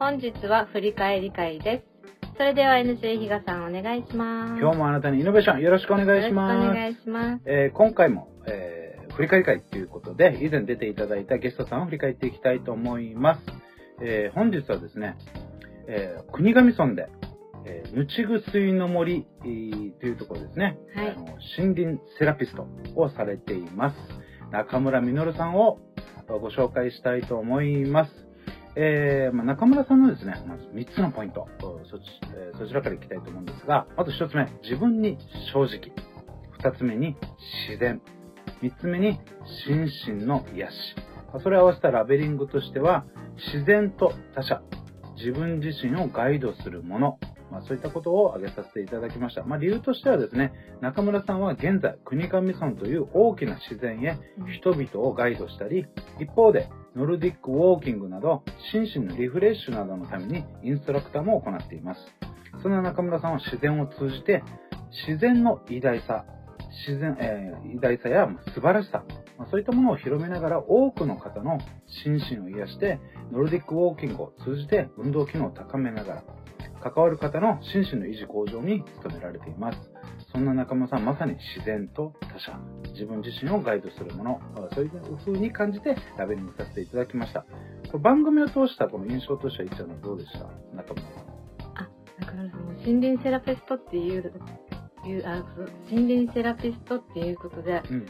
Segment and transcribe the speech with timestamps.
[0.00, 1.84] 本日は振り返り会で
[2.22, 2.32] す。
[2.38, 4.58] それでは NJ 比嘉さんお願いします。
[4.58, 6.54] 今日もあなたにイノベーションよろしくお願いします。
[6.54, 7.42] よろしくお願いします。
[7.44, 13.40] えー今回も、えー振り返り会ということで、以前出ていただいたゲストさんを振り返っていきたいと思います。
[14.02, 15.16] えー本日はですね、
[15.86, 17.10] えー国頭村で、
[17.66, 21.26] えー、ぬちぐすいの森、えーというところですね、はいあの
[21.58, 23.96] 森林セラピストをされています。
[24.50, 25.78] 中村実さんを
[26.26, 28.29] ご紹介したいと思います。
[28.76, 31.48] えーまあ、中村さんのですね、まず3つのポイント、
[31.90, 32.02] そち,、
[32.34, 35.18] えーそちらからいきたいと思うんですが、まず1つ目、自分に
[35.52, 35.92] 正直。
[36.58, 37.16] 2つ目に
[37.68, 38.00] 自然。
[38.62, 39.18] 3つ目に
[39.66, 39.88] 心
[40.18, 40.96] 身の癒し。
[41.32, 43.04] まあそれを合わせたラベリングとしては、
[43.52, 44.62] 自然と他者、
[45.16, 47.18] 自分自身をガイドするもの、
[47.50, 49.42] まあ、そういったことを挙げさせていただきました。
[49.42, 54.18] まあ、理由としてはですね、中村さんは現在、国頭村という大きな自然へ
[54.60, 55.86] 人々をガイドしたり、
[56.20, 62.00] 一方で、ノルディックウォーキングなど、心身のリフレッシュなどのためにインストラクターも行っています。
[62.62, 64.42] そんな中村さんは自然を通じて、
[65.06, 66.24] 自然の偉大さ、
[66.86, 69.04] 自然、えー偉大さや素晴らしさ、
[69.38, 71.58] ま、そういったものを広めながら多くの方の
[72.04, 72.98] 心身を癒して、
[73.32, 76.24] ノルディックウォーキングを通じて運動機能を高めながら、
[76.82, 79.78] 関わる方の心身の維持向上に努められています。
[80.32, 82.58] そんな中村さん、まさに自然と他者、
[82.92, 84.40] 自分自身をガイドするもの、
[84.74, 87.44] そういう風に感じてラベリングさせていただきました。
[87.98, 90.38] 番組を通したこの印象としては、いっちゃんのどうでした？
[90.76, 91.30] 中村さん。
[92.20, 94.32] 中村さんも森林セラピストっていう、
[95.06, 95.42] いうあ
[95.90, 98.06] 森林セラピストっていうことで、なんかうん。
[98.06, 98.08] ち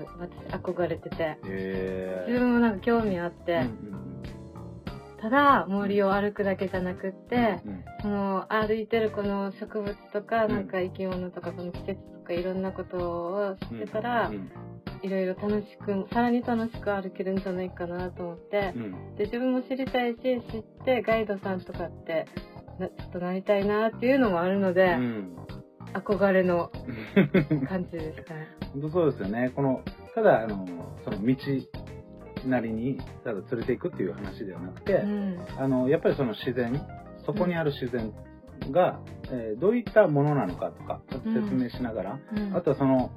[0.00, 3.99] ょっと私憧れてて、え自分もなんか興味あって、うんうん
[5.20, 10.52] ただ森を歩くだけじゃなくって、うんその歩いてるこの植物とか、うん。
[10.52, 14.50] なんか生き物とかその季節とかいろんなことを知ってたら、うん。
[15.02, 19.16] いろいろ楽しくさらに楽しく歩けるんじゃないかなと思って、うん。
[19.16, 20.18] で自分も知りたいし
[20.50, 22.26] 知ってガイドさんとかって
[22.78, 25.36] なちょっとなりたいなっていうのもあるので、うん。
[25.92, 26.70] 憧れの
[27.68, 28.48] 感じですかね。
[28.72, 29.50] 本当そうですよね。
[29.54, 29.82] この、
[30.14, 30.66] ただ、あの、
[31.04, 31.34] その道
[32.46, 35.38] なりに、ただ連れていくっていう話ではなくて、うん。
[35.58, 36.80] あの、やっぱりその自然、
[37.26, 38.12] そこにある自然
[38.70, 42.56] が、えーどういったものなのかとか、ちょっと説明しながら、うん。
[42.56, 43.10] あとはその、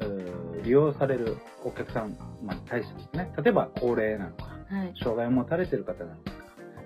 [0.00, 4.94] えー利用されるお客さんまあに対してですね、例えば高齢なのか、はい。
[5.02, 6.32] 障害を持たれている方なのか、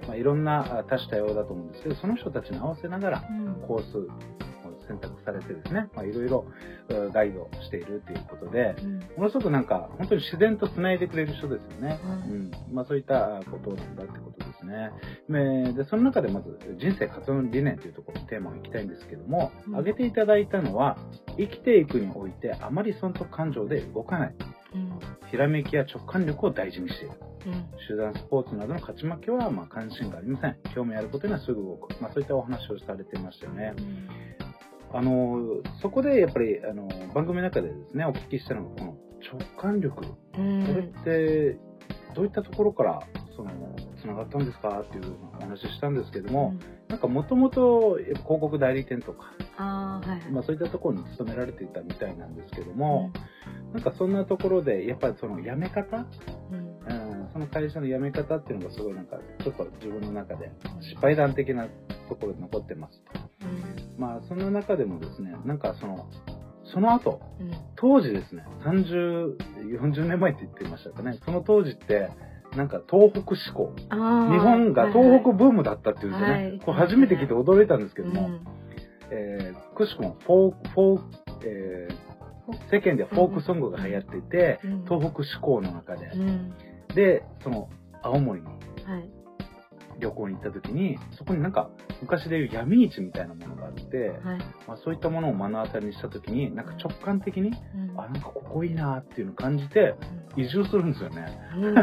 [0.06, 3.54] まあ、いろんなあ多種多様だと思うんですけど、その人たちに合わせながら、うん。
[3.66, 4.03] コースを
[4.87, 6.47] 選択されてですね、まあ、いろいろ
[6.89, 12.00] えーガイドしているということで、うんものすごくなんか、本当に自然と繋いでくれる人ですよね。
[12.05, 12.50] ううん。
[12.72, 14.91] まあそういったことなんだってことですね。
[15.28, 20.99] で、でその中でまず、人生活動理念というところのテーマをいきたいんですけども、うん挙げていただいたのは、
[21.37, 24.34] 生きていくにおいてあまり損得感情で動かない。
[24.75, 24.99] うん
[25.31, 27.15] ひらめきや直感力を大事にしている。
[27.47, 30.56] うん集団スポーツなどの勝ち負けはまあ関心がありません。
[30.75, 32.01] 興味あることにはすぐ動く。
[32.01, 33.75] まあそういったお話をされていましたよね。
[34.94, 40.05] あの、そこでやっぱり、あの、番組の中でですね、お聞きしたのが、この直感力。
[40.38, 40.66] うん。
[40.66, 41.59] これって、
[42.15, 43.00] どういったところから、
[43.37, 43.50] その、
[44.00, 44.83] つながったんですか？
[44.83, 46.54] っていうお話ししたんですけども、
[46.88, 53.10] なんかもともと広告代理店とか、ああはいはい、まあそういったところに勤められていたみたいなんですけども、
[53.72, 56.06] なんかそんなところで、やっぱりその辞め方、
[56.53, 56.75] うん。
[56.87, 61.66] うん、その会社の辞め方っていうのがすごいなんか、ちょっと自分の中で失敗談的な
[62.09, 63.34] ところに残ってますと。
[63.99, 66.06] まあその中でもですね、なんかその、
[66.65, 67.49] その後、うん。
[67.49, 69.37] うん当時ですね、30、
[69.81, 72.09] 40年前って言ってましたかね、その当時って、
[72.56, 73.75] なんか東北志向。
[73.77, 73.88] 日
[74.38, 76.31] 本が東北ブームだったっていうんですね。
[76.31, 76.60] はい。
[76.65, 78.44] これ初めて聞いて驚いたんですけども、うん。
[79.10, 82.15] えーくしくもフォーク、フォーク、えー
[82.71, 84.84] 世間でフォークソングが流行っていて、うん。
[84.84, 86.54] 東北志向の中で、うん。
[86.94, 87.69] で、その
[88.03, 88.53] 青森には
[88.99, 89.10] い
[89.99, 91.71] 旅行に行った時に、そこになんか
[92.03, 94.38] 昔でいう闇市みたいなものがあって、はい。
[94.66, 97.53] まあ、そういったものを目の当たりにした時に、なんか直感的に、う
[97.94, 98.00] ん。
[98.00, 99.95] あ、なんかここいいなっていうのを感じて、
[100.36, 101.27] 移住するんですよね。
[101.57, 101.74] うん。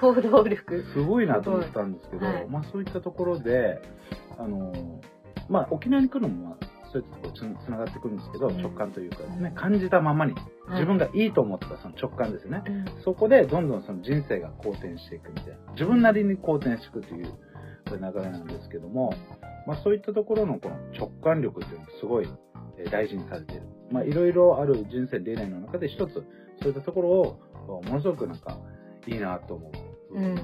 [0.00, 0.84] 行動力。
[0.92, 2.46] すごいなと思ったんですけど、はい。
[2.48, 3.80] まあそういったところで、
[4.38, 4.72] あの、
[5.48, 6.56] まあ沖縄に来るのも、
[6.96, 12.62] まあそういったところつつながってくるんですけど、うん直感というかですね、うん感じたままに、はい自分がいいと思ったその直感ですよね。
[12.66, 19.14] うんそこでどんどんその人生が好転していくみたいな、自分なりに好転していくという流れなんですけども、
[19.66, 22.28] まあそういったところのこの直感力っていうのもすごい
[22.78, 23.62] えー大事にされている。
[23.92, 26.14] まあいろいろある人生理念の中で一つ、
[26.60, 28.58] そういったところをものすごくなんか
[29.06, 29.72] いいなと思う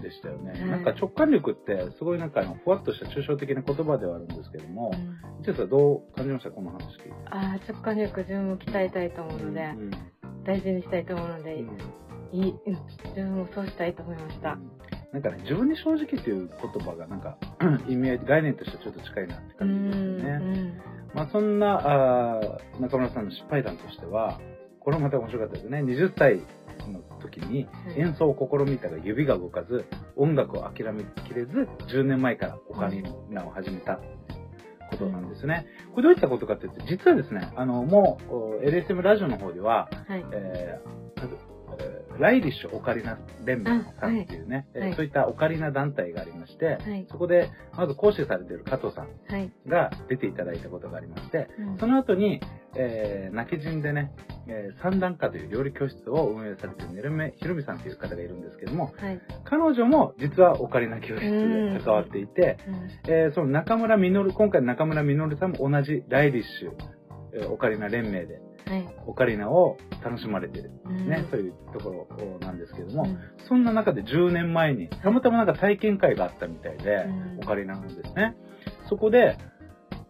[0.01, 0.53] でしたよね。
[0.63, 6.51] うんなんか直感力ってすごいなんかあのふわっとした抽象的な言葉ではあるんですけども、うんちょっとどう感じました？
[6.51, 7.13] この話聞いて。
[7.31, 9.91] ああ直感力自分も鍛えたいと思うので、うん
[10.45, 11.79] 大事にしたいと思うので、うん
[12.33, 14.59] いい、うん、自分もそうしたいと思いました。
[15.13, 17.37] なんかね、自分に正直っていう言葉がなんか
[17.87, 20.39] 意味合い、概念としてはちょっと近いなってう感じですよね。
[20.39, 20.83] ん
[21.15, 24.41] まあそんなあー中村さんの失敗談としては、
[24.85, 25.83] これもまた面白かったですね。
[25.83, 26.37] 20歳
[26.91, 29.85] の時にはい演奏を試みたが指が動かず、
[30.17, 34.01] 音楽を諦めきれず、10年前からオカリナを始めた
[34.91, 35.67] ことなんですね。
[35.95, 40.25] これどういったことかっていうと、実はですね、あの、もう、お LSM ラジオの方では、はい。
[40.33, 41.53] えーえー
[42.19, 47.07] ライリッシュオカリナ連盟さんっていうね、えーはいそういったオカリナ団体がありまして、はい。
[47.11, 49.51] そこで、まず講師されている加藤さんはい。
[49.67, 52.41] が出ていただいたことがありまして、うんその後に、
[52.77, 54.13] えー、泣き人でね、
[54.47, 59.21] えー三段下という料理教室を運営されているねるめひろみさんという方がいるんですけども、はい。
[59.45, 66.73] 彼女も実はオカリナ教室で関わっていて、うんえーその中村実、今回の中村実さんも同じライリッシュ、
[67.35, 68.89] えーオカリナ連盟ではい。
[69.07, 78.35] オカリナを楽しまれている、うんね、そういうところなんですけども、うんそんな中で10年前に、たまたまなんか体験会があったみたいで、うんオカリナのですね。
[78.89, 79.37] そこで、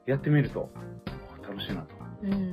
[0.07, 0.71] やってみると、
[1.49, 1.95] 楽しいなと。
[2.25, 2.52] うん。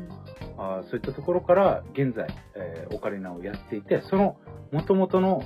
[0.60, 4.36] あそういったところから、現在、えオカリナをやっていて、その
[4.72, 5.42] 元々の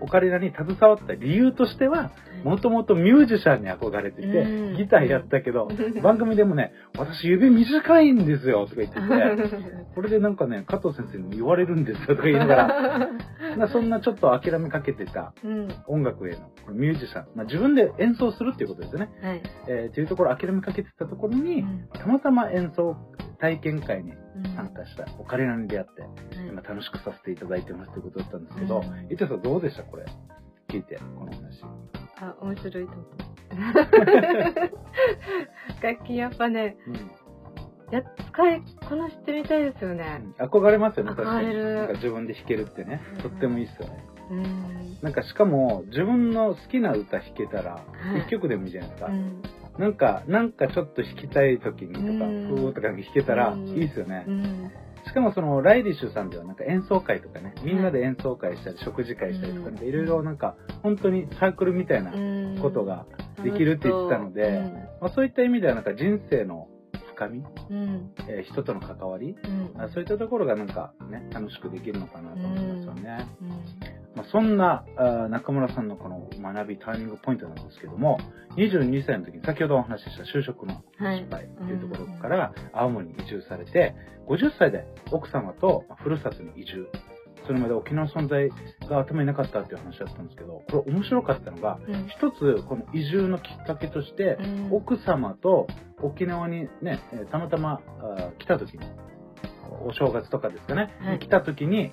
[0.00, 2.12] オカリナに携わった理由としては、
[2.44, 5.68] もともとミュージシャンに憧れてて、うんギターやったけど、
[6.02, 9.00] 番組でもね、私指短いんですよ、とか言ってて、
[9.94, 13.08] これでなんかね、加藤先生に言われるんですよ、とか言いながら、
[13.58, 15.68] まあそんなちょっと諦めかけてたうん。
[15.86, 16.38] 音楽への
[16.72, 19.10] ミュージシャン、まあ、自分で演奏するっていうことですよね。
[19.22, 19.42] はい。
[19.68, 22.96] えー、というところ諦めかけてたところに、うんたまたま演奏
[23.38, 26.10] 体験会にうん参加したオカリナに出会って、はい
[26.60, 29.82] 今楽しくさせていただいてますということだったんですけどうん、伊藤さんどうでした？
[29.84, 30.04] これ。
[30.68, 31.64] 聞いて、この話。
[32.20, 33.06] あ、面白いと思う。
[35.82, 37.10] 楽器やっぱね、うん
[37.90, 38.02] や、
[38.32, 40.22] 使いこなしてみたいですよね。
[40.38, 41.52] 憧れますよね、確かに。
[41.54, 43.00] なんか自分で弾けるってね。
[43.20, 44.04] とってもいいっすよね。
[44.30, 44.96] うん。
[45.02, 47.80] なんかしかも、自分の好きな歌弾けたら、は
[48.16, 49.08] い一曲でもいいじゃないですか。
[49.08, 49.42] うん。
[49.78, 54.30] なんか、なんかちょっと弾きたい時にとか、うんふーとか弾けたらうんいいっすよねう。
[54.30, 54.70] ん。
[55.10, 60.54] しかもそのライリッシュさんではなんか演奏会とかね、みんなで演奏会したり食事会したりとか、いろいろなんか
[60.84, 63.06] 本当にサークルみたいなうんことが
[63.42, 64.62] できるって言ってたので、
[65.00, 66.68] まあ、そういった意味ではなんか人生の
[67.14, 67.76] 深み、うん。
[67.76, 68.12] うん。
[68.28, 69.34] えー人との関わり、
[69.74, 69.82] うん。
[69.82, 73.26] あそういったところがなんかね、楽しくできるのかなと思いますよね。
[74.20, 74.24] うん。
[74.24, 74.84] まあ、そんな
[75.28, 78.18] 中村さんのこの学びターニングポイントなんですけども、
[78.56, 83.94] 22歳の時に先ほどお話しした就職のはい失敗というところから青森に移住されて、
[84.28, 86.88] 50歳で奥様とまあふるさとに移住。
[87.46, 88.50] それまで沖縄の存在
[88.88, 95.66] が頭になかったっていう話だったんですけど、これ面白かったのが、うん一つこの移住のきっかけとして、うん奥様と
[96.02, 97.80] 沖縄にね、えーたまたま
[98.38, 98.86] 来た時に、
[99.86, 101.90] お正月とかですかね、はい来た時に、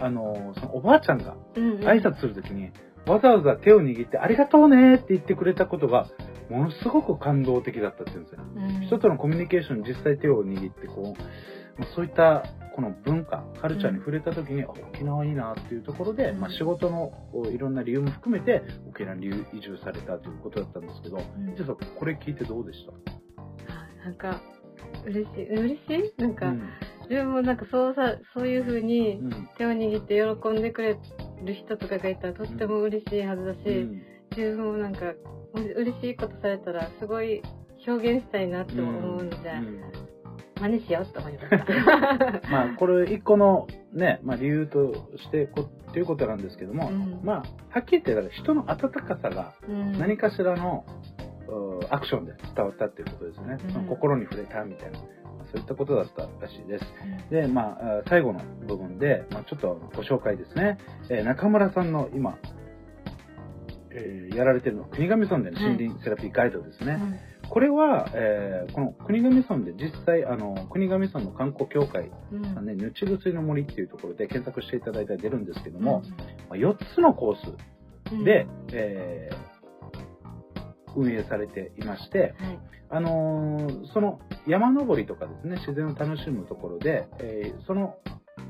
[0.00, 1.78] あのーそのおばあちゃんがうん。
[1.80, 2.70] 挨拶するときに、
[3.06, 6.06] わざわざ手を握って、ありがとうねって言ってくれたことが、
[6.50, 8.40] ものすごく感動的だったって言うんですよ。
[8.54, 8.86] うん。
[8.86, 17.12] 人とのコミュニケーションに実際手を握って、こう、まあそういったこの文化、カルチャーに触れたときに、あ沖縄いいなっていうところで、うんまあ、仕事の
[17.52, 22.92] いろんな理由も含めて、沖縄に移住されたということだったんですけど、うん実はこれ聞いてどうでした？
[23.72, 24.40] あなんか、
[25.04, 25.48] 嬉しい。
[25.48, 26.22] 嬉しい？
[26.22, 26.62] なんか、うん
[27.10, 29.48] 自分もなんかそうさ、そういう風にうん。
[29.56, 30.98] 手を握って喜んでくれ
[31.44, 34.02] る人とかがいたらとっても嬉しいはずだし、うん。
[34.36, 35.14] 自分もなんか、
[35.54, 37.42] 嬉しいことされたらすごい
[37.86, 39.82] 表現したいなって思うので、うん。
[40.60, 42.40] 真似しようと思いました。
[42.50, 47.20] まあ、これ一個のね、まあ、理由としてこ、っていうことなんですけども、うん。
[47.22, 47.36] まあ、
[47.70, 49.98] はっきり言って、人の温かさがうん。
[49.98, 50.84] 何かしらの、
[51.48, 53.56] うアクションで伝わったっていうことですね。
[53.76, 53.86] うん。
[53.86, 55.17] 心に触れたみたいな、まあ
[55.52, 56.84] そういったことだったらしいです。
[57.30, 60.78] で、まあ、あ最後の部分で、まあ、ちょっとご紹介ですね。
[61.10, 62.38] えー中村さんの今、
[63.90, 66.98] えーやられてるのは国頭村での森林セラピーガイドですね。
[67.00, 76.02] うんこれは、えーこの国頭村で実際、あの、国頭村の観光協会うんさんね、ぬちぐすいの森っていうところで検索していただいたら出るんですけども、
[76.50, 77.36] まあ4つのコー
[78.18, 79.57] スで、、えー
[80.96, 82.58] 運営されていまして、はい。
[82.90, 87.96] あのーその山登りとかですね、自然を楽しむところで、えーその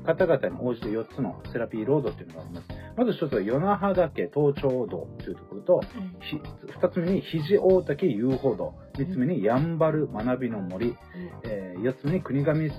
[0.05, 2.67] 方々に応じて4つのセラピーロードっていうのがあります。
[2.95, 5.81] まず1つは与那覇岳登頂道というところと、
[6.21, 6.37] ひ
[6.79, 10.95] 2つ目に肘大岳遊歩道、3つ目にやんばる学びの森、
[11.43, 12.71] え4つ目に国頭村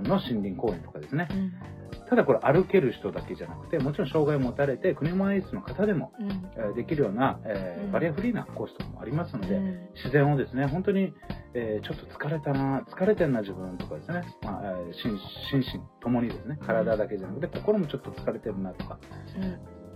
[0.00, 1.28] の森林公園とかですね。
[2.12, 6.28] うんただこれ歩ける人だけじゃなくて、もちろん障害を持たれて、車椅子の方でもうん。
[6.56, 7.92] えーできるような、えーうん。
[7.92, 9.88] バリアフリーなコースとかもありますので、うん。
[9.94, 11.14] 自然をですね、本当に、
[11.54, 15.18] えーちょっと疲れたな、疲れてんな自分とかですね、まあえー心
[15.50, 18.98] 心身ともにですね、体だけじゃなくて、心もちょっと疲れてるなとか、